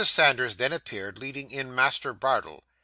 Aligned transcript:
Sanders 0.03 0.55
then 0.55 0.73
appeared, 0.73 1.19
leading 1.19 1.51
in 1.51 1.75
Master 1.75 2.11
Bardell. 2.11 2.63